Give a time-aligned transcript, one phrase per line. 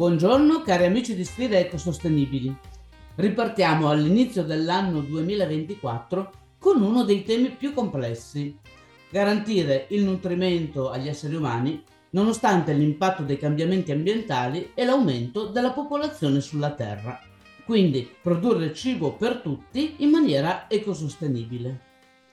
[0.00, 2.56] Buongiorno cari amici di Sfide Ecosostenibili.
[3.16, 8.56] Ripartiamo all'inizio dell'anno 2024 con uno dei temi più complessi,
[9.10, 16.40] garantire il nutrimento agli esseri umani nonostante l'impatto dei cambiamenti ambientali e l'aumento della popolazione
[16.40, 17.20] sulla Terra.
[17.66, 21.80] Quindi produrre cibo per tutti in maniera ecosostenibile.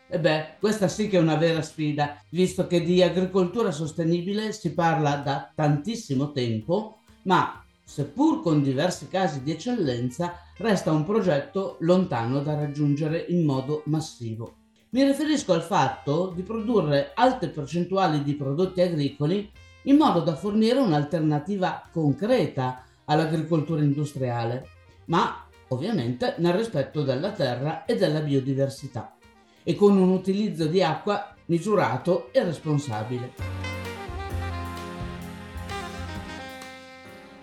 [0.07, 4.73] E beh, questa sì che è una vera sfida, visto che di agricoltura sostenibile si
[4.73, 12.41] parla da tantissimo tempo, ma seppur con diversi casi di eccellenza, resta un progetto lontano
[12.41, 14.55] da raggiungere in modo massivo.
[14.89, 19.49] Mi riferisco al fatto di produrre alte percentuali di prodotti agricoli
[19.83, 24.67] in modo da fornire un'alternativa concreta all'agricoltura industriale,
[25.05, 29.15] ma ovviamente nel rispetto della terra e della biodiversità
[29.63, 33.66] e con un utilizzo di acqua misurato e responsabile.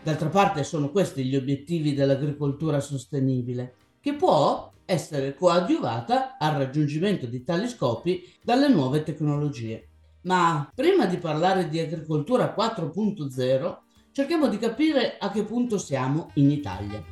[0.04, 7.42] D'altra parte sono questi gli obiettivi dell'agricoltura sostenibile, che può essere coadiuvata al raggiungimento di
[7.42, 9.88] tali scopi dalle nuove tecnologie.
[10.24, 13.76] Ma prima di parlare di agricoltura 4.0,
[14.12, 17.02] cerchiamo di capire a che punto siamo in Italia.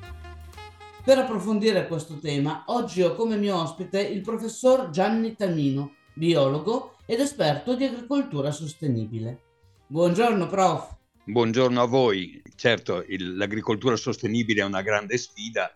[1.02, 7.20] Per approfondire questo tema, oggi ho come mio ospite il professor Gianni Tamino, biologo ed
[7.20, 9.40] esperto di agricoltura sostenibile.
[9.86, 11.00] Buongiorno, prof.
[11.24, 12.42] Buongiorno a voi.
[12.56, 15.72] Certo, il, l'agricoltura sostenibile è una grande sfida.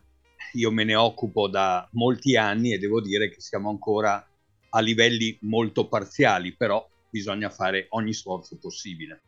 [0.55, 4.27] Io me ne occupo da molti anni e devo dire che siamo ancora
[4.71, 9.23] a livelli molto parziali, però bisogna fare ogni sforzo possibile.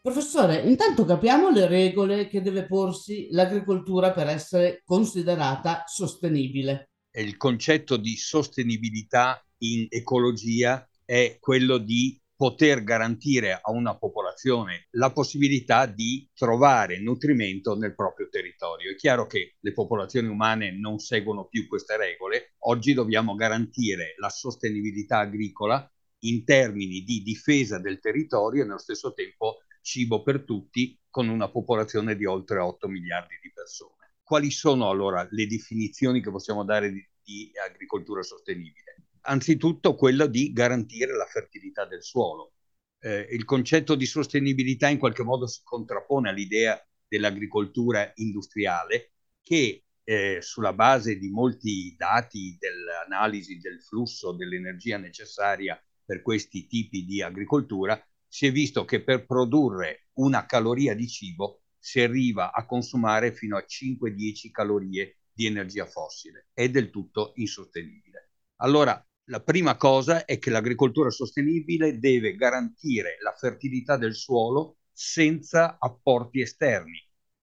[0.00, 6.88] Professore, intanto capiamo le regole che deve porsi l'agricoltura per essere considerata sostenibile.
[7.12, 15.10] Il concetto di sostenibilità in ecologia è quello di poter garantire a una popolazione la
[15.10, 18.92] possibilità di trovare nutrimento nel proprio territorio.
[18.92, 24.28] È chiaro che le popolazioni umane non seguono più queste regole, oggi dobbiamo garantire la
[24.28, 25.84] sostenibilità agricola
[26.20, 31.50] in termini di difesa del territorio e nello stesso tempo cibo per tutti con una
[31.50, 34.14] popolazione di oltre 8 miliardi di persone.
[34.22, 38.87] Quali sono allora le definizioni che possiamo dare di, di agricoltura sostenibile?
[39.28, 42.54] Anzitutto quello di garantire la fertilità del suolo.
[42.98, 49.12] Eh, il concetto di sostenibilità in qualche modo si contrappone all'idea dell'agricoltura industriale
[49.42, 57.04] che eh, sulla base di molti dati dell'analisi del flusso dell'energia necessaria per questi tipi
[57.04, 62.64] di agricoltura si è visto che per produrre una caloria di cibo si arriva a
[62.64, 66.48] consumare fino a 5-10 calorie di energia fossile.
[66.54, 68.30] È del tutto insostenibile.
[68.56, 75.76] Allora, la prima cosa è che l'agricoltura sostenibile deve garantire la fertilità del suolo senza
[75.78, 76.98] apporti esterni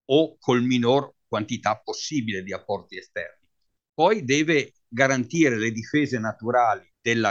[0.06, 3.48] o col minor quantità possibile di apporti esterni.
[3.92, 7.26] Poi deve garantire le difese naturali del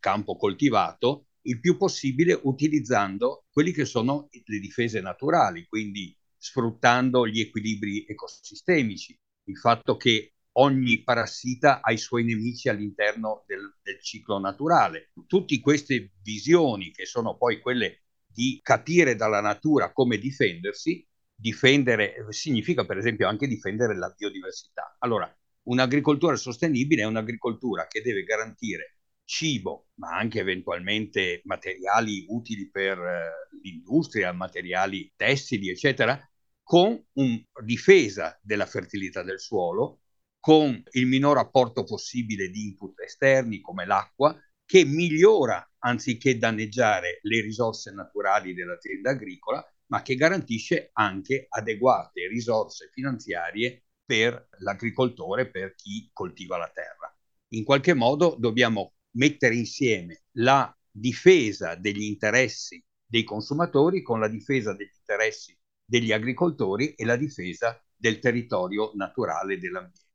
[0.00, 7.40] campo coltivato il più possibile utilizzando quelli che sono le difese naturali, quindi sfruttando gli
[7.40, 14.38] equilibri ecosistemici, il fatto che ogni parassita ha i suoi nemici all'interno del, del ciclo
[14.38, 15.12] naturale.
[15.26, 22.84] Tutte queste visioni, che sono poi quelle di capire dalla natura come difendersi, difendere significa
[22.84, 24.96] per esempio anche difendere la biodiversità.
[25.00, 25.30] Allora,
[25.64, 33.48] un'agricoltura sostenibile è un'agricoltura che deve garantire cibo, ma anche eventualmente materiali utili per eh,
[33.62, 36.18] l'industria, materiali tessili, eccetera,
[36.62, 40.01] con una difesa della fertilità del suolo,
[40.42, 47.40] con il minor apporto possibile di input esterni come l'acqua, che migliora anziché danneggiare le
[47.42, 56.10] risorse naturali dell'azienda agricola, ma che garantisce anche adeguate risorse finanziarie per l'agricoltore, per chi
[56.12, 57.16] coltiva la terra.
[57.50, 64.74] In qualche modo dobbiamo mettere insieme la difesa degli interessi dei consumatori con la difesa
[64.74, 70.10] degli interessi degli agricoltori e la difesa del territorio naturale dell'ambiente.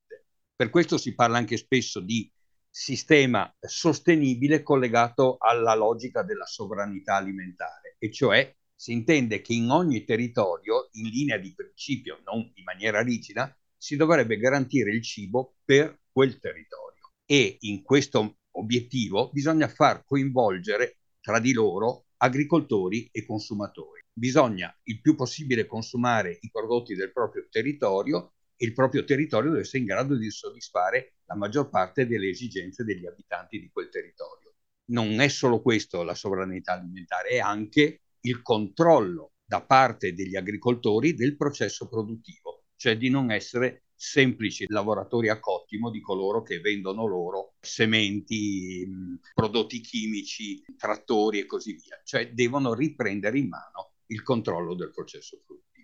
[0.57, 2.27] Per questo si parla anche spesso di
[2.67, 10.03] sistema sostenibile collegato alla logica della sovranità alimentare, e cioè si intende che in ogni
[10.03, 15.99] territorio, in linea di principio, non in maniera rigida, si dovrebbe garantire il cibo per
[16.11, 17.11] quel territorio.
[17.23, 24.01] E in questo obiettivo bisogna far coinvolgere tra di loro agricoltori e consumatori.
[24.11, 29.79] Bisogna il più possibile consumare i prodotti del proprio territorio il proprio territorio deve essere
[29.79, 34.53] in grado di soddisfare la maggior parte delle esigenze degli abitanti di quel territorio.
[34.89, 41.13] Non è solo questo la sovranità alimentare, è anche il controllo da parte degli agricoltori
[41.13, 47.05] del processo produttivo, cioè di non essere semplici lavoratori a cottimo di coloro che vendono
[47.07, 48.87] loro sementi,
[49.33, 55.41] prodotti chimici, trattori e così via, cioè devono riprendere in mano il controllo del processo
[55.45, 55.76] produttivo.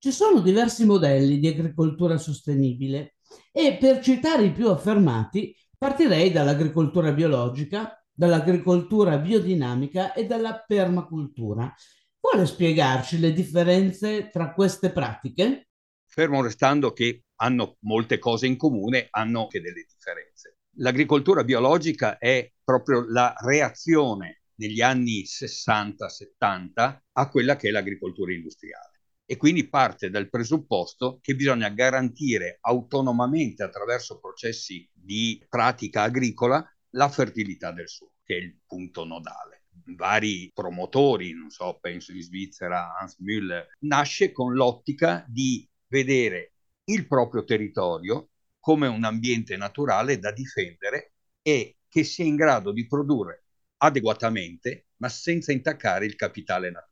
[0.00, 3.16] Ci sono diversi modelli di agricoltura sostenibile
[3.50, 11.74] e per citare i più affermati partirei dall'agricoltura biologica, dall'agricoltura biodinamica e dalla permacultura.
[12.20, 15.70] Vuole spiegarci le differenze tra queste pratiche?
[16.06, 20.58] Fermo restando che hanno molte cose in comune, hanno anche delle differenze.
[20.76, 28.97] L'agricoltura biologica è proprio la reazione negli anni 60-70 a quella che è l'agricoltura industriale
[29.30, 37.10] e quindi parte dal presupposto che bisogna garantire autonomamente attraverso processi di pratica agricola la
[37.10, 39.64] fertilità del suolo, che è il punto nodale
[39.94, 46.54] vari promotori, non so, penso in Svizzera, Hans Müller, nasce con l'ottica di vedere
[46.84, 52.86] il proprio territorio come un ambiente naturale da difendere e che sia in grado di
[52.86, 53.44] produrre
[53.78, 56.87] adeguatamente, ma senza intaccare il capitale naturale.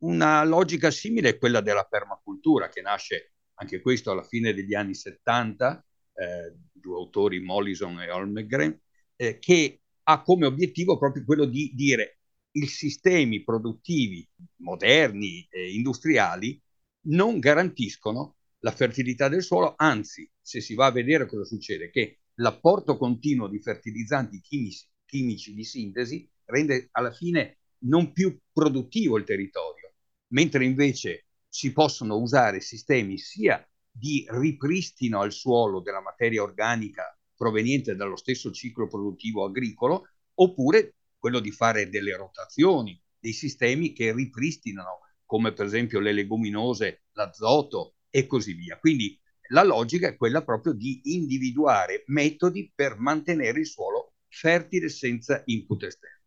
[0.00, 4.94] Una logica simile è quella della permacultura, che nasce anche questo alla fine degli anni
[4.94, 5.84] 70,
[6.14, 8.80] eh, due autori, Mollison e Holmgren,
[9.16, 12.18] eh, che ha come obiettivo proprio quello di dire
[12.52, 16.60] i sistemi produttivi moderni e industriali
[17.08, 22.20] non garantiscono la fertilità del suolo, anzi, se si va a vedere cosa succede, che
[22.34, 29.24] l'apporto continuo di fertilizzanti chimici, chimici di sintesi rende alla fine non più produttivo il
[29.24, 29.77] territorio,
[30.28, 37.94] mentre invece si possono usare sistemi sia di ripristino al suolo della materia organica proveniente
[37.94, 45.00] dallo stesso ciclo produttivo agricolo, oppure quello di fare delle rotazioni, dei sistemi che ripristinano,
[45.24, 48.78] come per esempio le leguminose, l'azoto e così via.
[48.78, 49.18] Quindi
[49.50, 55.84] la logica è quella proprio di individuare metodi per mantenere il suolo fertile senza input
[55.84, 56.26] esterni.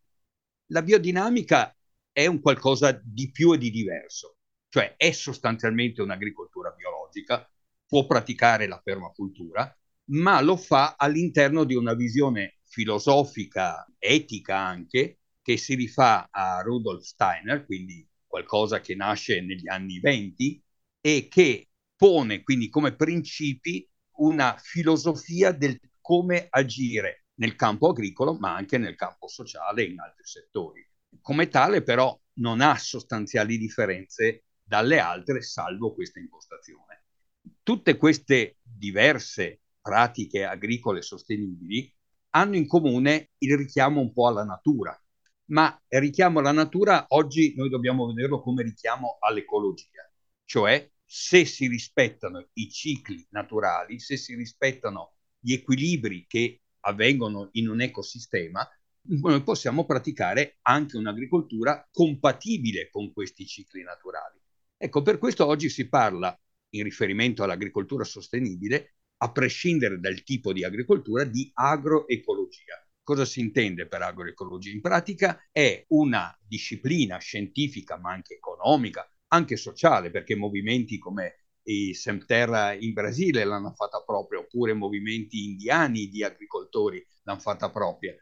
[0.72, 1.74] La biodinamica
[2.12, 4.36] è un qualcosa di più e di diverso,
[4.68, 7.48] cioè è sostanzialmente un'agricoltura biologica,
[7.86, 9.74] può praticare la permacultura,
[10.10, 17.02] ma lo fa all'interno di una visione filosofica, etica anche, che si rifà a Rudolf
[17.02, 20.62] Steiner, quindi qualcosa che nasce negli anni 20
[21.00, 23.86] e che pone quindi come principi
[24.16, 30.00] una filosofia del come agire nel campo agricolo, ma anche nel campo sociale e in
[30.00, 30.86] altri settori.
[31.20, 37.04] Come tale però non ha sostanziali differenze dalle altre, salvo questa impostazione.
[37.62, 41.92] Tutte queste diverse pratiche agricole sostenibili
[42.30, 44.98] hanno in comune il richiamo un po' alla natura,
[45.46, 50.10] ma il richiamo alla natura oggi noi dobbiamo vederlo come richiamo all'ecologia,
[50.44, 57.68] cioè se si rispettano i cicli naturali, se si rispettano gli equilibri che avvengono in
[57.68, 58.66] un ecosistema,
[59.42, 64.40] possiamo praticare anche un'agricoltura compatibile con questi cicli naturali.
[64.76, 66.36] Ecco, per questo oggi si parla,
[66.70, 72.84] in riferimento all'agricoltura sostenibile, a prescindere dal tipo di agricoltura, di agroecologia.
[73.04, 74.70] Cosa si intende per agroecologia?
[74.70, 81.94] In pratica è una disciplina scientifica, ma anche economica, anche sociale, perché movimenti come i
[81.94, 88.16] Semterra in Brasile l'hanno fatta propria, oppure movimenti indiani di agricoltori l'hanno fatta propria.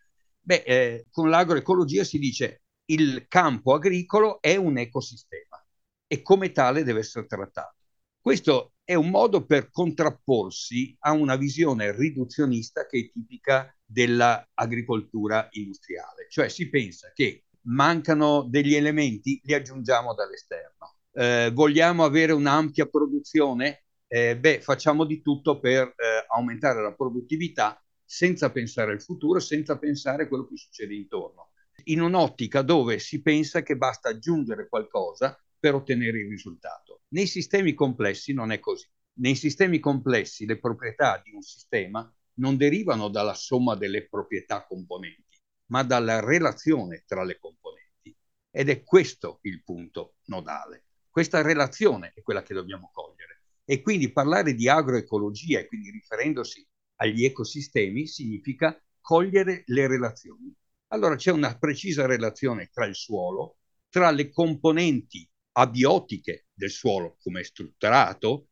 [0.51, 5.65] Beh, eh, con l'agroecologia si dice il campo agricolo è un ecosistema
[6.09, 7.77] e come tale deve essere trattato.
[8.21, 16.27] Questo è un modo per contrapporsi a una visione riduzionista che è tipica dell'agricoltura industriale,
[16.29, 20.97] cioè si pensa che mancano degli elementi, li aggiungiamo dall'esterno.
[21.13, 23.85] Eh, vogliamo avere un'ampia produzione?
[24.09, 27.81] Eh, beh, facciamo di tutto per eh, aumentare la produttività
[28.13, 31.53] senza pensare al futuro, senza pensare a quello che succede intorno.
[31.85, 37.03] In un'ottica dove si pensa che basta aggiungere qualcosa per ottenere il risultato.
[37.11, 38.91] Nei sistemi complessi non è così.
[39.21, 45.39] Nei sistemi complessi le proprietà di un sistema non derivano dalla somma delle proprietà componenti,
[45.67, 48.17] ma dalla relazione tra le componenti.
[48.51, 50.87] Ed è questo il punto nodale.
[51.09, 53.43] Questa relazione è quella che dobbiamo cogliere.
[53.65, 56.67] E quindi parlare di agroecologia, e quindi riferendosi
[57.01, 60.55] agli ecosistemi, significa cogliere le relazioni.
[60.89, 67.43] Allora c'è una precisa relazione tra il suolo, tra le componenti abiotiche del suolo come
[67.43, 68.49] strutturato,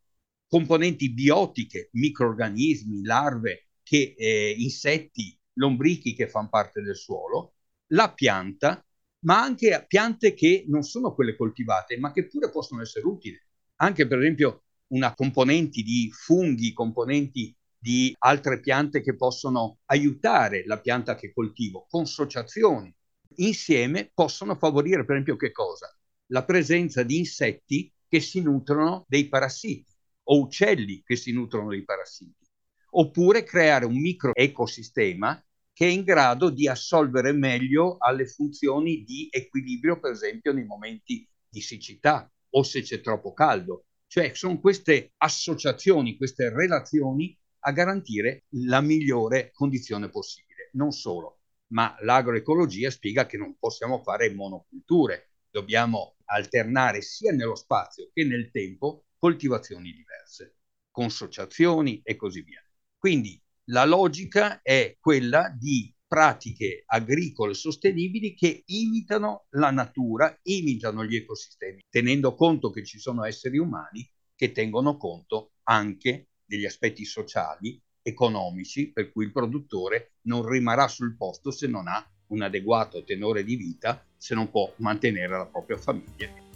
[0.46, 7.54] componenti biotiche, microorganismi, larve, che, eh, insetti, lombrichi che fanno parte del suolo,
[7.88, 8.82] la pianta
[9.20, 13.40] ma anche piante che non sono quelle coltivate, ma che pure possono essere utili.
[13.76, 20.80] Anche per esempio una componenti di funghi, componenti di altre piante che possono aiutare la
[20.80, 22.92] pianta che coltivo, consociazioni.
[23.36, 25.96] Insieme possono favorire, per esempio, che cosa?
[26.26, 29.92] La presenza di insetti che si nutrono dei parassiti
[30.24, 32.46] o uccelli che si nutrono dei parassiti,
[32.90, 35.42] oppure creare un microecosistema
[35.72, 41.26] che è in grado di assolvere meglio alle funzioni di equilibrio, per esempio, nei momenti
[41.48, 43.84] di siccità o se c'è troppo caldo.
[44.08, 50.70] Cioè sono queste associazioni, queste relazioni a garantire la migliore condizione possibile.
[50.72, 58.10] Non solo, ma l'agroecologia spiega che non possiamo fare monoculture, dobbiamo alternare sia nello spazio
[58.12, 60.56] che nel tempo coltivazioni diverse,
[60.90, 62.62] consociazioni e così via.
[62.96, 71.16] Quindi la logica è quella di pratiche agricole sostenibili che imitano la natura, imitano gli
[71.16, 77.78] ecosistemi, tenendo conto che ci sono esseri umani che tengono conto anche degli aspetti sociali,
[78.00, 83.44] economici, per cui il produttore non rimarrà sul posto se non ha un adeguato tenore
[83.44, 86.46] di vita, se non può mantenere la propria famiglia.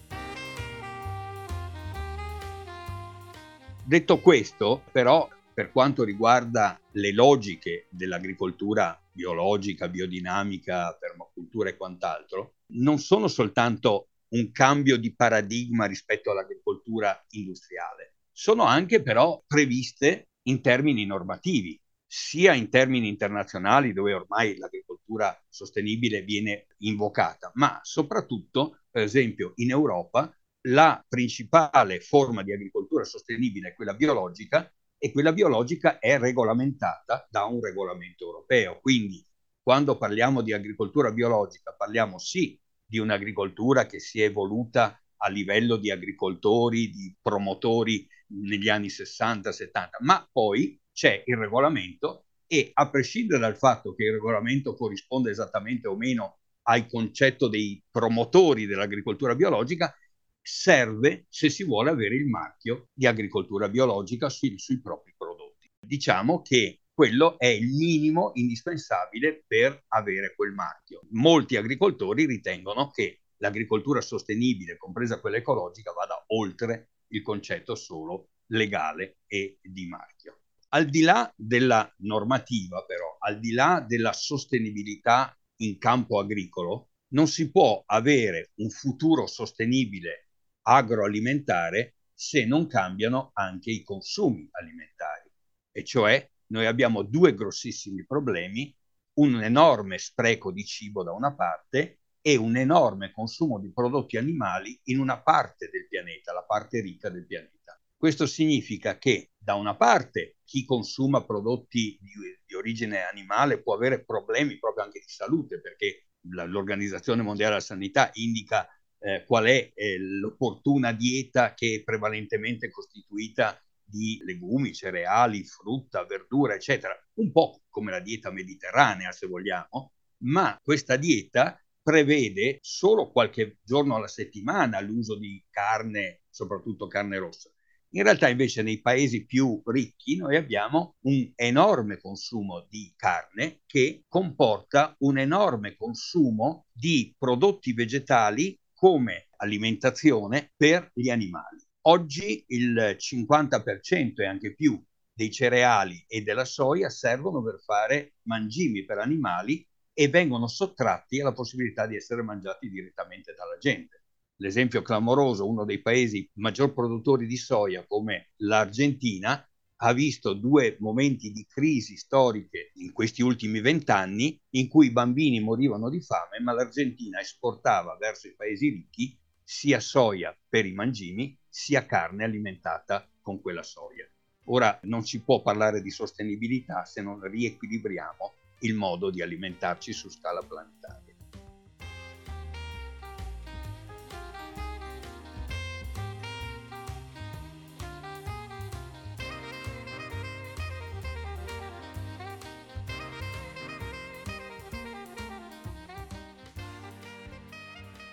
[3.84, 12.98] Detto questo, però, per quanto riguarda le logiche dell'agricoltura biologica, biodinamica, permacultura e quant'altro, non
[12.98, 21.06] sono soltanto un cambio di paradigma rispetto all'agricoltura industriale, sono anche però previste in termini
[21.06, 29.52] normativi, sia in termini internazionali dove ormai l'agricoltura sostenibile viene invocata, ma soprattutto, per esempio,
[29.56, 30.34] in Europa
[30.66, 37.44] la principale forma di agricoltura sostenibile è quella biologica e quella biologica è regolamentata da
[37.44, 38.78] un regolamento europeo.
[38.80, 39.24] Quindi
[39.60, 45.76] quando parliamo di agricoltura biologica parliamo sì di un'agricoltura che si è evoluta a livello
[45.76, 48.06] di agricoltori, di promotori
[48.40, 54.12] negli anni 60-70, ma poi c'è il regolamento e a prescindere dal fatto che il
[54.12, 59.94] regolamento corrisponde esattamente o meno al concetto dei promotori dell'agricoltura biologica,
[60.40, 65.68] serve se si vuole avere il marchio di agricoltura biologica sui, sui propri prodotti.
[65.80, 71.00] Diciamo che quello è il minimo indispensabile per avere quel marchio.
[71.12, 79.18] Molti agricoltori ritengono che l'agricoltura sostenibile, compresa quella ecologica, vada oltre il concetto solo legale
[79.26, 80.40] e di marchio.
[80.70, 87.28] Al di là della normativa, però, al di là della sostenibilità in campo agricolo, non
[87.28, 90.28] si può avere un futuro sostenibile
[90.62, 95.30] agroalimentare se non cambiano anche i consumi alimentari.
[95.70, 98.74] E cioè noi abbiamo due grossissimi problemi,
[99.14, 104.80] un enorme spreco di cibo da una parte e un enorme consumo di prodotti animali
[104.84, 107.78] in una parte del pianeta, la parte ricca del pianeta.
[107.96, 112.10] Questo significa che da una parte chi consuma prodotti di,
[112.46, 118.10] di origine animale può avere problemi proprio anche di salute perché l'Organizzazione Mondiale della Sanità
[118.14, 126.04] indica eh, qual è eh, l'opportuna dieta che è prevalentemente costituita di legumi, cereali, frutta,
[126.04, 129.92] verdura, eccetera, un po' come la dieta mediterranea, se vogliamo,
[130.24, 137.50] ma questa dieta prevede solo qualche giorno alla settimana l'uso di carne, soprattutto carne rossa.
[137.94, 144.04] In realtà invece nei paesi più ricchi noi abbiamo un enorme consumo di carne che
[144.08, 151.62] comporta un enorme consumo di prodotti vegetali come alimentazione per gli animali.
[151.82, 158.86] Oggi il 50% e anche più dei cereali e della soia servono per fare mangimi
[158.86, 164.02] per animali e vengono sottratti alla possibilità di essere mangiati direttamente dalla gente.
[164.36, 169.46] L'esempio clamoroso, uno dei paesi maggior produttori di soia come l'Argentina,
[169.84, 175.40] ha visto due momenti di crisi storiche in questi ultimi vent'anni in cui i bambini
[175.40, 181.36] morivano di fame, ma l'Argentina esportava verso i paesi ricchi sia soia per i mangimi,
[181.48, 184.08] sia carne alimentata con quella soia.
[184.46, 190.08] Ora non si può parlare di sostenibilità se non riequilibriamo il modo di alimentarci su
[190.08, 191.02] scala planetaria.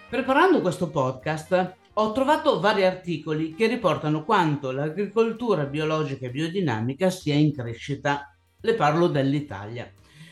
[0.10, 7.36] Preparando questo podcast ho trovato vari articoli che riportano quanto l'agricoltura biologica e biodinamica sia
[7.36, 8.36] in crescita.
[8.62, 9.92] Le parlo dell'Italia.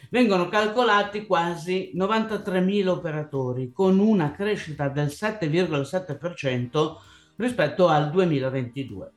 [0.09, 6.95] Vengono calcolati quasi 93.000 operatori, con una crescita del 7,7%
[7.37, 9.11] rispetto al 2022.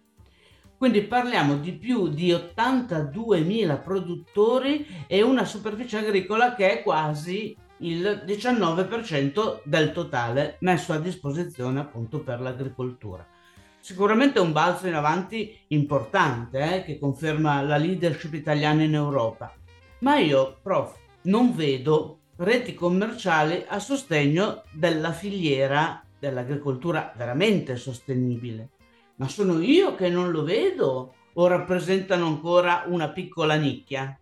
[0.76, 8.22] Quindi parliamo di più di 82.000 produttori e una superficie agricola che è quasi il
[8.26, 13.26] 19% del totale messo a disposizione appunto per l'agricoltura.
[13.78, 19.54] Sicuramente un balzo in avanti importante eh, che conferma la leadership italiana in Europa.
[20.00, 28.70] Ma io, prof, non vedo reti commerciali a sostegno della filiera dell'agricoltura veramente sostenibile.
[29.16, 34.18] Ma sono io che non lo vedo o rappresentano ancora una piccola nicchia?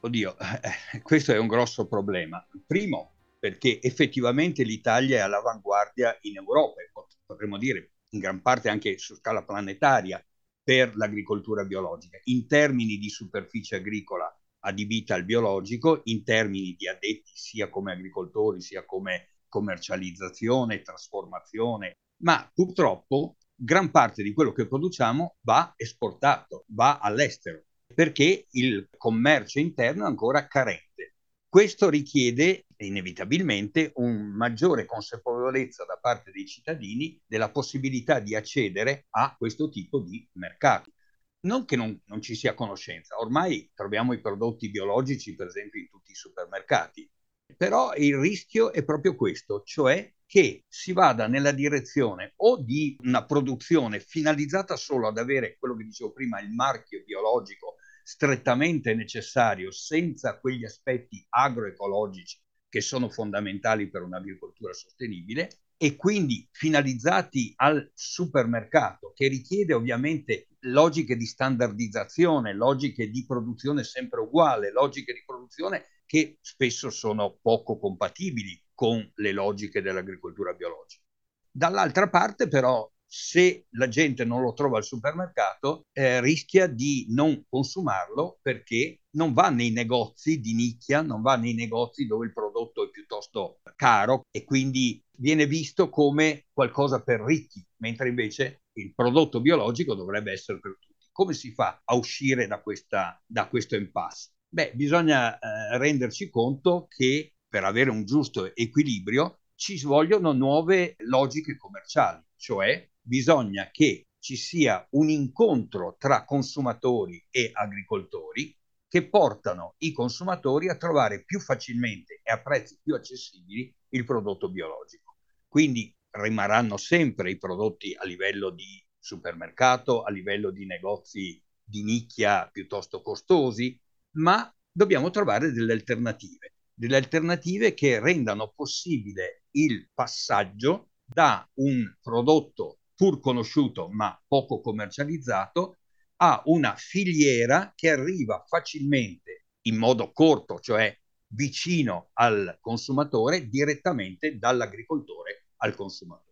[0.00, 2.46] Oddio, eh, questo è un grosso problema.
[2.66, 6.82] Primo, perché effettivamente l'Italia è all'avanguardia in Europa,
[7.24, 10.22] potremmo dire in gran parte anche su scala planetaria,
[10.62, 14.30] per l'agricoltura biologica, in termini di superficie agricola
[14.66, 22.50] adibita al biologico, in termini di addetti sia come agricoltori sia come commercializzazione, trasformazione, ma
[22.52, 27.62] purtroppo gran parte di quello che produciamo va esportato, va all'estero,
[27.94, 31.14] perché il commercio interno è ancora carente.
[31.48, 39.34] Questo richiede inevitabilmente un maggiore consapevolezza da parte dei cittadini della possibilità di accedere a
[39.38, 40.92] questo tipo di mercati.
[41.40, 45.88] Non che non, non ci sia conoscenza, ormai troviamo i prodotti biologici per esempio in
[45.88, 47.08] tutti i supermercati,
[47.56, 53.24] però il rischio è proprio questo, cioè che si vada nella direzione o di una
[53.24, 60.38] produzione finalizzata solo ad avere quello che dicevo prima, il marchio biologico strettamente necessario, senza
[60.40, 69.28] quegli aspetti agroecologici che sono fondamentali per un'agricoltura sostenibile, e quindi finalizzati al supermercato, che
[69.28, 76.90] richiede ovviamente logiche di standardizzazione, logiche di produzione sempre uguale, logiche di produzione che spesso
[76.90, 81.02] sono poco compatibili con le logiche dell'agricoltura biologica.
[81.50, 87.44] Dall'altra parte però se la gente non lo trova al supermercato, eh, rischia di non
[87.48, 92.84] consumarlo perché non va nei negozi di nicchia, non va nei negozi dove il prodotto
[92.84, 99.40] è piuttosto caro e quindi viene visto come qualcosa per ricchi, mentre invece il prodotto
[99.40, 101.04] biologico dovrebbe essere per tutti.
[101.12, 104.32] Come si fa a uscire da, questa, da questo impasse?
[104.48, 111.56] Beh, bisogna eh, renderci conto che per avere un giusto equilibrio ci vogliono nuove logiche
[111.56, 118.54] commerciali, cioè bisogna che ci sia un incontro tra consumatori e agricoltori
[118.88, 124.50] che portano i consumatori a trovare più facilmente e a prezzi più accessibili il prodotto
[124.50, 125.16] biologico.
[125.48, 132.48] Quindi rimarranno sempre i prodotti a livello di supermercato, a livello di negozi di nicchia
[132.50, 133.78] piuttosto costosi,
[134.16, 142.80] ma dobbiamo trovare delle alternative, delle alternative che rendano possibile il passaggio da un prodotto
[142.94, 145.78] pur conosciuto ma poco commercializzato
[146.16, 150.96] a una filiera che arriva facilmente in modo corto, cioè
[151.28, 156.24] vicino al consumatore, direttamente dall'agricoltore al consumatore.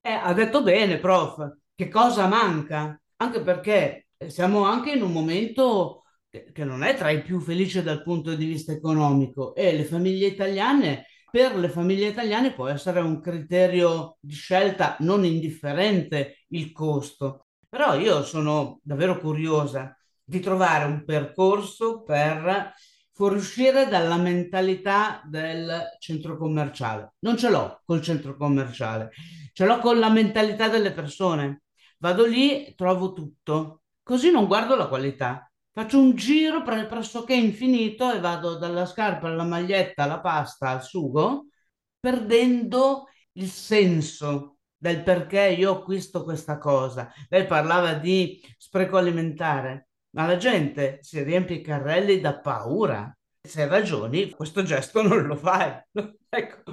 [0.00, 3.00] Eh, ha detto bene, prof, che cosa manca?
[3.16, 8.02] Anche perché siamo anche in un momento che non è tra i più felici dal
[8.02, 13.18] punto di vista economico e le famiglie italiane per le famiglie italiane può essere un
[13.18, 17.46] criterio di scelta non indifferente il costo.
[17.66, 22.74] Però io sono davvero curiosa di trovare un percorso per
[23.22, 27.14] fuoriuscire dalla mentalità del centro commerciale.
[27.20, 29.10] Non ce l'ho col centro commerciale,
[29.52, 31.62] ce l'ho con la mentalità delle persone.
[31.98, 35.48] Vado lì, trovo tutto, così non guardo la qualità.
[35.70, 40.82] Faccio un giro pre- pressoché infinito e vado dalla scarpa alla maglietta, alla pasta, al
[40.82, 41.46] sugo,
[42.00, 47.12] perdendo il senso del perché io acquisto questa cosa.
[47.28, 53.14] Lei parlava di spreco alimentare, ma la gente si riempie i carrelli da paura.
[53.40, 55.72] Se ragioni, questo gesto non lo fai.
[56.28, 56.72] ecco.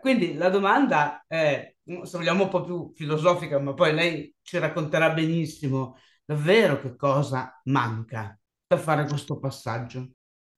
[0.00, 5.10] Quindi la domanda è, se vogliamo un po' più filosofica, ma poi lei ci racconterà
[5.10, 10.10] benissimo davvero che cosa manca per fare questo passaggio?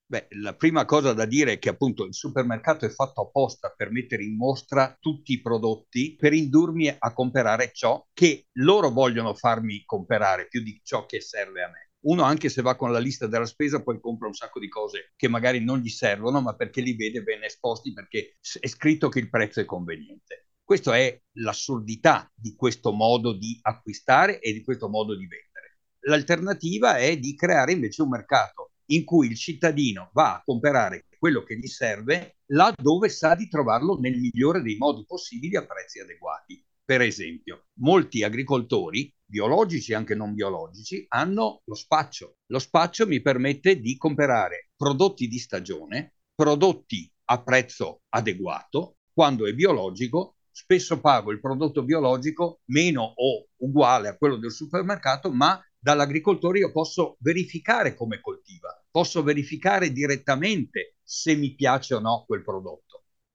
[0.09, 3.90] Beh, la prima cosa da dire è che appunto il supermercato è fatto apposta per
[3.90, 9.82] mettere in mostra tutti i prodotti, per indurmi a comprare ciò che loro vogliono farmi
[9.85, 11.86] comprare più di ciò che serve a me.
[12.00, 15.12] Uno anche se va con la lista della spesa poi compra un sacco di cose
[15.16, 19.18] che magari non gli servono, ma perché li vede ben esposti perché è scritto che
[19.18, 20.48] il prezzo è conveniente.
[20.62, 25.78] Questa è l'assurdità di questo modo di acquistare e di questo modo di vendere.
[26.00, 31.42] L'alternativa è di creare invece un mercato in cui il cittadino va a comprare quello
[31.42, 36.00] che gli serve là dove sa di trovarlo nel migliore dei modi possibili a prezzi
[36.00, 36.65] adeguati.
[36.87, 42.37] Per esempio, molti agricoltori, biologici e anche non biologici, hanno lo spaccio.
[42.46, 49.53] Lo spaccio mi permette di comprare prodotti di stagione, prodotti a prezzo adeguato, quando è
[49.53, 56.61] biologico, spesso pago il prodotto biologico meno o uguale a quello del supermercato, ma dall'agricoltore
[56.61, 62.86] io posso verificare come coltiva, posso verificare direttamente se mi piace o no quel prodotto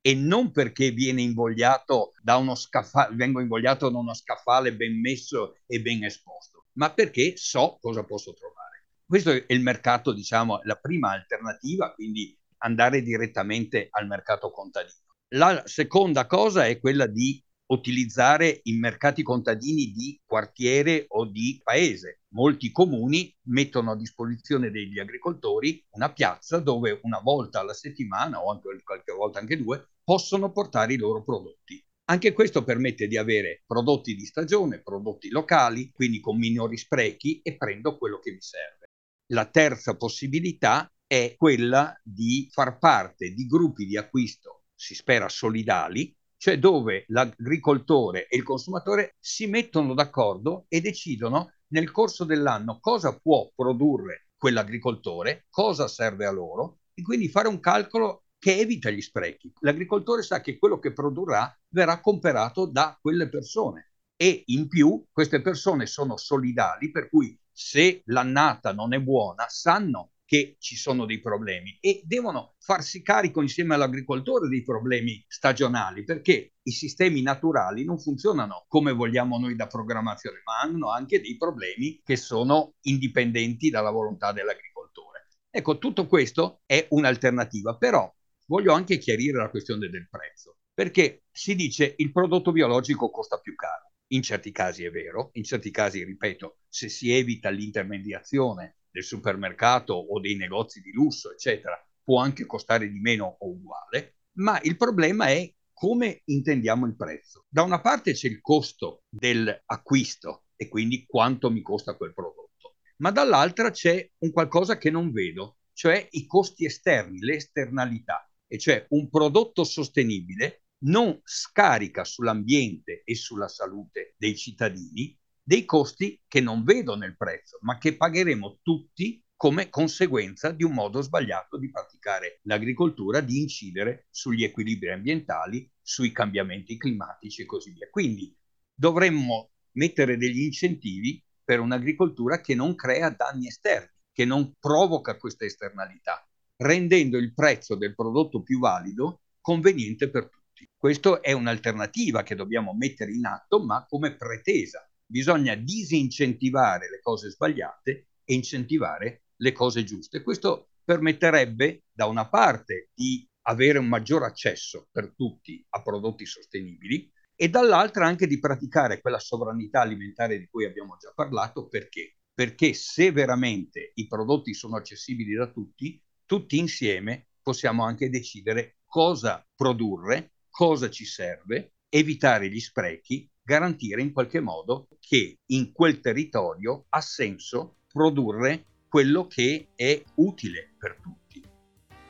[0.01, 5.57] e non perché viene invogliato da uno scaffale, vengo invogliato da uno scaffale ben messo
[5.67, 8.85] e ben esposto, ma perché so cosa posso trovare.
[9.05, 14.95] Questo è il mercato, diciamo, la prima alternativa, quindi andare direttamente al mercato contadino.
[15.33, 22.20] La seconda cosa è quella di utilizzare i mercati contadini di quartiere o di paese.
[22.33, 28.51] Molti comuni mettono a disposizione degli agricoltori una piazza dove una volta alla settimana o
[28.51, 31.83] anche qualche volta anche due possono portare i loro prodotti.
[32.05, 37.57] Anche questo permette di avere prodotti di stagione, prodotti locali, quindi con minori sprechi e
[37.57, 38.85] prendo quello che mi serve.
[39.33, 46.15] La terza possibilità è quella di far parte di gruppi di acquisto, si spera solidali,
[46.37, 53.17] cioè dove l'agricoltore e il consumatore si mettono d'accordo e decidono nel corso dell'anno cosa
[53.17, 56.79] può produrre quell'agricoltore, cosa serve a loro?
[56.93, 59.53] E quindi fare un calcolo che evita gli sprechi.
[59.59, 63.91] L'agricoltore sa che quello che produrrà verrà comperato da quelle persone.
[64.15, 70.10] E in più queste persone sono solidali per cui se l'annata non è buona sanno
[70.31, 76.53] che ci sono dei problemi e devono farsi carico insieme all'agricoltore dei problemi stagionali perché
[76.61, 81.99] i sistemi naturali non funzionano come vogliamo noi da programmazione, ma hanno anche dei problemi
[82.01, 85.27] che sono indipendenti dalla volontà dell'agricoltore.
[85.49, 88.09] Ecco, tutto questo è un'alternativa, però
[88.45, 93.53] voglio anche chiarire la questione del prezzo, perché si dice il prodotto biologico costa più
[93.55, 93.91] caro.
[94.13, 99.93] In certi casi è vero, in certi casi, ripeto, se si evita l'intermediazione del supermercato
[99.93, 104.75] o dei negozi di lusso, eccetera, può anche costare di meno o uguale, ma il
[104.77, 107.45] problema è come intendiamo il prezzo.
[107.49, 113.11] Da una parte c'è il costo dell'acquisto e quindi quanto mi costa quel prodotto, ma
[113.11, 118.85] dall'altra c'è un qualcosa che non vedo, cioè i costi esterni, le esternalità, e cioè
[118.89, 126.63] un prodotto sostenibile non scarica sull'ambiente e sulla salute dei cittadini dei costi che non
[126.63, 132.41] vedo nel prezzo, ma che pagheremo tutti come conseguenza di un modo sbagliato di praticare
[132.43, 137.89] l'agricoltura, di incidere sugli equilibri ambientali, sui cambiamenti climatici e così via.
[137.89, 138.35] Quindi
[138.71, 145.45] dovremmo mettere degli incentivi per un'agricoltura che non crea danni esterni, che non provoca queste
[145.45, 146.23] esternalità,
[146.57, 150.69] rendendo il prezzo del prodotto più valido conveniente per tutti.
[150.77, 157.29] Questa è un'alternativa che dobbiamo mettere in atto, ma come pretesa bisogna disincentivare le cose
[157.29, 160.23] sbagliate e incentivare le cose giuste.
[160.23, 167.11] Questo permetterebbe da una parte di avere un maggior accesso per tutti a prodotti sostenibili
[167.35, 172.17] e dall'altra anche di praticare quella sovranità alimentare di cui abbiamo già parlato perché?
[172.33, 179.45] Perché se veramente i prodotti sono accessibili da tutti, tutti insieme possiamo anche decidere cosa
[179.55, 186.85] produrre, cosa ci serve, evitare gli sprechi garantire in qualche modo che in quel territorio
[186.89, 191.43] ha senso produrre quello che è utile per tutti.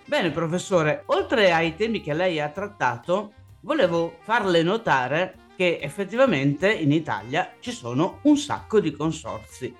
[0.05, 6.91] Bene, professore, oltre ai temi che lei ha trattato, volevo farle notare che effettivamente in
[6.91, 9.73] Italia ci sono un sacco di consorzi.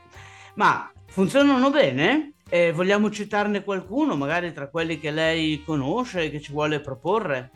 [0.56, 2.34] Ma funzionano bene?
[2.48, 7.52] E vogliamo citarne qualcuno, magari tra quelli che lei conosce e che ci vuole proporre?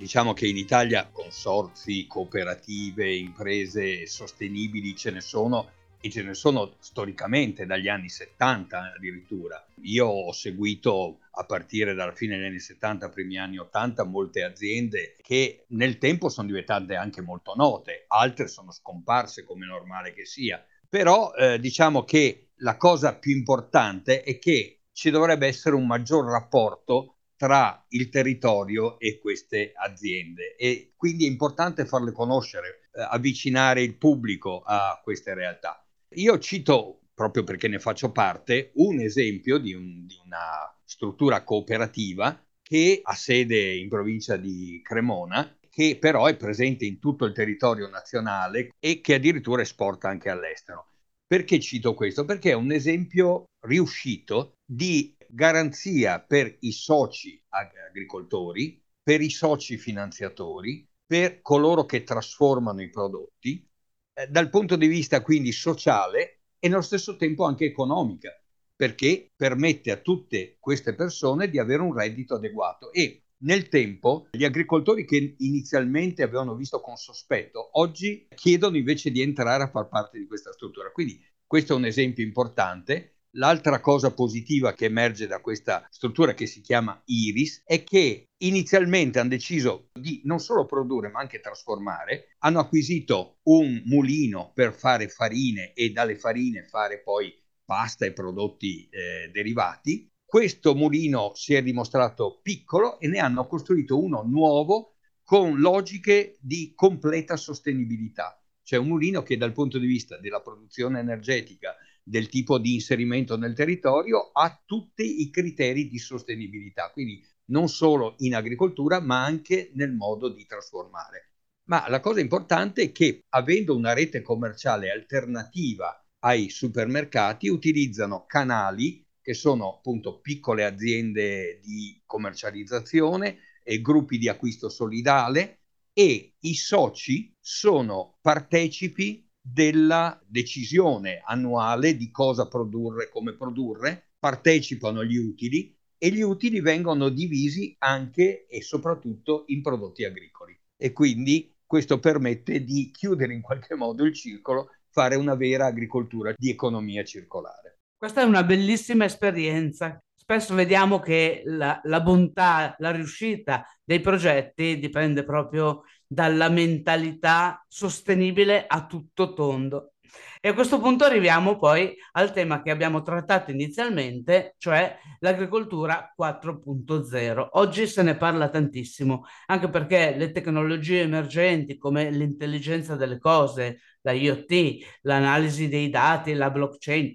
[0.00, 6.76] Diciamo che in Italia consorzi, cooperative, imprese sostenibili ce ne sono e ce ne sono
[6.78, 9.62] storicamente dagli anni 70 addirittura.
[9.82, 15.16] Io ho seguito a partire dalla fine degli anni 70, primi anni 80, molte aziende
[15.20, 20.64] che nel tempo sono diventate anche molto note, altre sono scomparse come normale che sia.
[20.88, 26.24] Però eh, diciamo che la cosa più importante è che ci dovrebbe essere un maggior
[26.24, 33.80] rapporto tra il territorio e queste aziende e quindi è importante farle conoscere, eh, avvicinare
[33.80, 35.82] il pubblico a queste realtà.
[36.16, 42.38] Io cito, proprio perché ne faccio parte, un esempio di, un, di una struttura cooperativa
[42.60, 47.88] che ha sede in provincia di Cremona, che però è presente in tutto il territorio
[47.88, 50.88] nazionale e che addirittura esporta anche all'estero.
[51.26, 52.26] Perché cito questo?
[52.26, 60.86] Perché è un esempio riuscito di garanzia per i soci agricoltori, per i soci finanziatori,
[61.06, 63.68] per coloro che trasformano i prodotti,
[64.14, 68.30] eh, dal punto di vista quindi sociale e nello stesso tempo anche economica,
[68.76, 74.44] perché permette a tutte queste persone di avere un reddito adeguato e nel tempo gli
[74.44, 80.18] agricoltori che inizialmente avevano visto con sospetto, oggi chiedono invece di entrare a far parte
[80.18, 80.90] di questa struttura.
[80.92, 83.19] Quindi questo è un esempio importante.
[83.34, 89.20] L'altra cosa positiva che emerge da questa struttura che si chiama Iris è che inizialmente
[89.20, 95.08] hanno deciso di non solo produrre ma anche trasformare, hanno acquisito un mulino per fare
[95.08, 97.32] farine e dalle farine fare poi
[97.64, 104.00] pasta e prodotti eh, derivati questo mulino si è dimostrato piccolo e ne hanno costruito
[104.00, 108.40] uno nuovo con logiche di completa sostenibilità.
[108.62, 111.74] Cioè un mulino che dal punto di vista della produzione energetica,
[112.10, 118.16] del tipo di inserimento nel territorio, ha tutti i criteri di sostenibilità, quindi non solo
[118.18, 121.34] in agricoltura, ma anche nel modo di trasformare.
[121.68, 129.06] Ma la cosa importante è che avendo una rete commerciale alternativa ai supermercati, utilizzano canali
[129.22, 135.60] che sono appunto piccole aziende di commercializzazione e gruppi di acquisto solidale
[135.92, 145.16] e i soci sono partecipi della decisione annuale di cosa produrre, come produrre, partecipano agli
[145.16, 150.58] utili e gli utili vengono divisi anche e soprattutto in prodotti agricoli.
[150.76, 156.34] E quindi questo permette di chiudere in qualche modo il circolo, fare una vera agricoltura
[156.36, 157.78] di economia circolare.
[157.96, 159.98] Questa è una bellissima esperienza.
[160.14, 165.82] Spesso vediamo che la, la bontà, la riuscita dei progetti dipende proprio
[166.12, 169.92] dalla mentalità sostenibile a tutto tondo.
[170.40, 177.48] E a questo punto arriviamo poi al tema che abbiamo trattato inizialmente, cioè l'agricoltura 4.0.
[177.52, 184.10] Oggi se ne parla tantissimo, anche perché le tecnologie emergenti come l'intelligenza delle cose, la
[184.10, 187.14] IoT, l'analisi dei dati, la blockchain,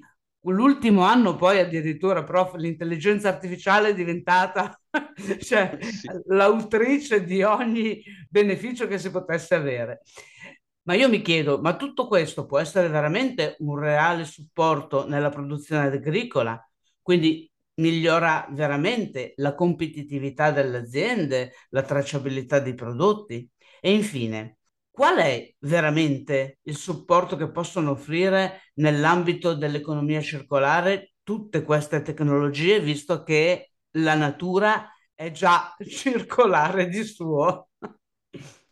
[0.51, 4.79] l'ultimo anno poi addirittura, prof, l'intelligenza artificiale è diventata
[5.39, 6.07] cioè, sì.
[6.27, 10.01] l'autrice di ogni beneficio che si potesse avere.
[10.83, 15.87] Ma io mi chiedo, ma tutto questo può essere veramente un reale supporto nella produzione
[15.87, 16.59] agricola?
[17.01, 23.49] Quindi migliora veramente la competitività delle aziende, la tracciabilità dei prodotti?
[23.81, 24.57] E infine,
[24.95, 33.21] qual è veramente il supporto che possono offrire nell'ambito dell'economia circolare tutte queste tecnologie, visto
[33.23, 37.71] che la natura è già circolare di suo?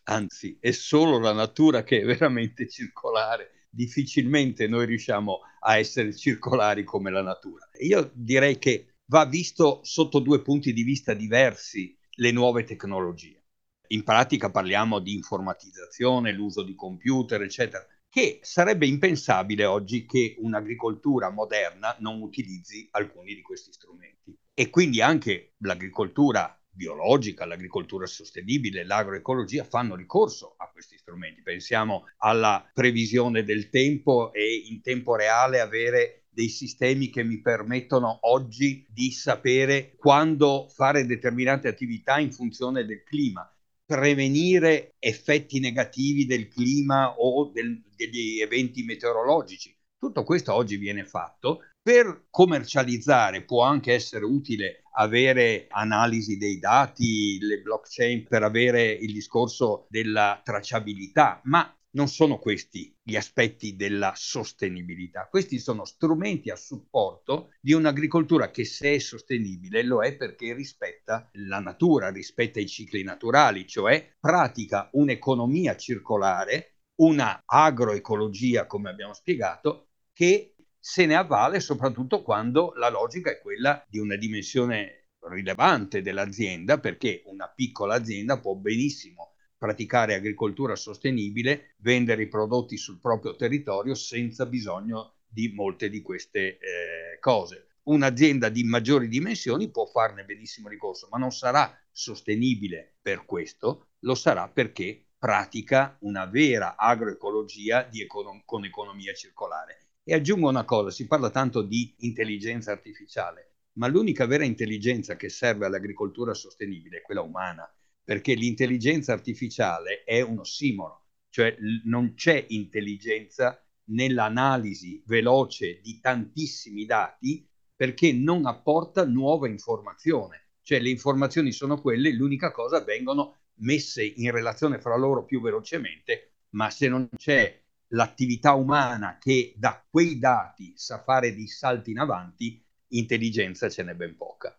[0.03, 3.67] Anzi, è solo la natura che è veramente circolare.
[3.69, 7.67] Difficilmente noi riusciamo a essere circolari come la natura.
[7.81, 13.42] Io direi che va visto sotto due punti di vista diversi le nuove tecnologie
[13.87, 21.29] in pratica parliamo di informatizzazione, l'uso di computer, eccetera, che sarebbe impensabile oggi che un'agricoltura
[21.31, 24.37] moderna non utilizzi alcuni di questi strumenti.
[24.53, 31.41] E quindi anche l'agricoltura biologica, l'agricoltura sostenibile, l'agroecologia fanno ricorso a questi strumenti.
[31.41, 38.19] Pensiamo alla previsione del tempo e in tempo reale avere dei sistemi che mi permettono
[38.21, 43.47] oggi di sapere quando fare determinate attività in funzione del clima
[43.93, 49.75] prevenire effetti negativi del clima o del, degli eventi meteorologici.
[49.99, 51.59] Tutto questo oggi viene fatto.
[51.79, 59.13] Per commercializzare può anche essere utile avere analisi dei dati, le blockchain per avere il
[59.13, 66.55] discorso della tracciabilità, ma non sono questi gli aspetti della sostenibilità, questi sono strumenti a
[66.55, 72.67] supporto di un'agricoltura che se è sostenibile lo è perché rispetta la natura, rispetta i
[72.67, 81.59] cicli naturali, cioè pratica un'economia circolare, una agroecologia, come abbiamo spiegato, che se ne avvale
[81.59, 88.39] soprattutto quando la logica è quella di una dimensione rilevante dell'azienda, perché una piccola azienda
[88.39, 89.32] può benissimo
[89.63, 96.57] praticare agricoltura sostenibile, vendere i prodotti sul proprio territorio senza bisogno di molte di queste
[96.57, 97.67] eh, cose.
[97.83, 104.15] Un'azienda di maggiori dimensioni può farne benissimo ricorso, ma non sarà sostenibile per questo, lo
[104.15, 109.91] sarà perché pratica una vera agroecologia econom- con economia circolare.
[110.03, 115.29] E aggiungo una cosa, si parla tanto di intelligenza artificiale, ma l'unica vera intelligenza che
[115.29, 117.65] serve all'agricoltura sostenibile è quella umana
[118.03, 127.47] perché l'intelligenza artificiale è un ossimoro, cioè non c'è intelligenza nell'analisi veloce di tantissimi dati
[127.75, 130.41] perché non apporta nuova informazione.
[130.61, 136.35] Cioè le informazioni sono quelle, l'unica cosa vengono messe in relazione fra loro più velocemente,
[136.51, 141.99] ma se non c'è l'attività umana che da quei dati sa fare dei salti in
[141.99, 144.57] avanti, intelligenza ce n'è ben poca.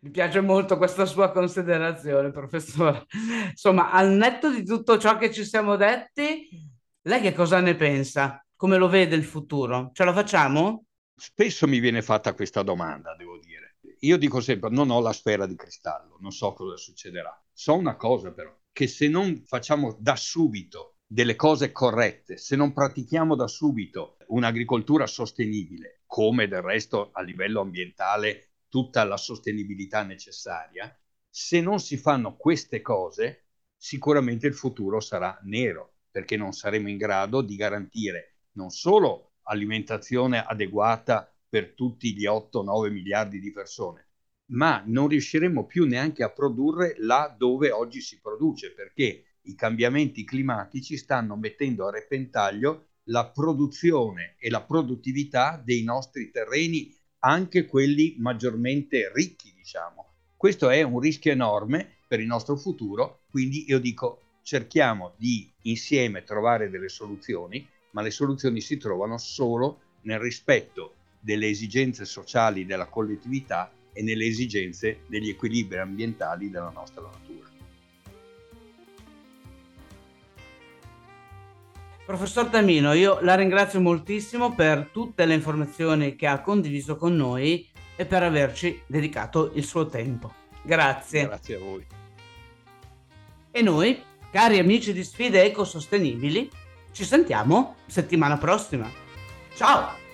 [0.00, 3.06] Mi piace molto questa sua considerazione, professore.
[3.50, 6.48] Insomma, al netto di tutto ciò che ci siamo detti,
[7.02, 8.44] lei che cosa ne pensa?
[8.56, 9.90] Come lo vede il futuro?
[9.92, 10.84] Ce la facciamo?
[11.14, 13.76] Spesso mi viene fatta questa domanda, devo dire.
[14.00, 17.36] Io dico sempre, non ho la sfera di cristallo, non so cosa succederà.
[17.52, 22.72] So una cosa però, che se non facciamo da subito delle cose corrette, se non
[22.72, 30.94] pratichiamo da subito un'agricoltura sostenibile, come del resto a livello ambientale tutta la sostenibilità necessaria,
[31.28, 36.96] se non si fanno queste cose, sicuramente il futuro sarà nero, perché non saremo in
[36.96, 44.08] grado di garantire non solo alimentazione adeguata per tutti gli 8-9 miliardi di persone,
[44.46, 50.24] ma non riusciremo più neanche a produrre là dove oggi si produce, perché i cambiamenti
[50.24, 58.16] climatici stanno mettendo a repentaglio la produzione e la produttività dei nostri terreni, anche quelli
[58.18, 60.06] maggiormente ricchi, diciamo.
[60.36, 66.24] Questo è un rischio enorme per il nostro futuro, quindi io dico cerchiamo di insieme
[66.24, 72.86] trovare delle soluzioni, ma le soluzioni si trovano solo nel rispetto delle esigenze sociali della
[72.86, 77.57] collettività e nelle esigenze degli equilibri ambientali della nostra natura.
[82.08, 87.68] Professor Tamino, io la ringrazio moltissimo per tutte le informazioni che ha condiviso con noi
[87.96, 90.32] e per averci dedicato il suo tempo.
[90.62, 91.26] Grazie.
[91.26, 91.86] Grazie a voi.
[93.50, 96.48] E noi, cari amici di Sfide Ecosostenibili,
[96.92, 98.90] ci sentiamo settimana prossima.
[99.54, 100.07] Ciao!